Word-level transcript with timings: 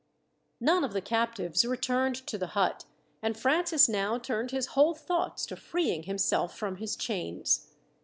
None 0.59 0.83
of 0.83 0.93
the 0.93 0.99
captives 1.01 1.63
returned 1.63 2.15
to 2.25 2.35
the 2.35 2.47
hut, 2.57 2.85
and 3.21 3.37
Francis 3.37 3.87
now 3.87 4.17
turned 4.17 4.49
his 4.49 4.69
whole 4.73 4.95
thoughts 4.95 5.45
to 5.45 5.55
freeing 5.55 6.01
himself 6.05 6.57
from 6.57 6.77
his 6.77 6.95
chains. 6.95 7.67